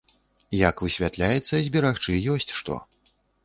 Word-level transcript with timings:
Як 0.59 0.75
высвятляецца, 0.85 1.53
зберагчы 1.69 2.19
ёсць 2.37 2.51
што. 2.61 2.83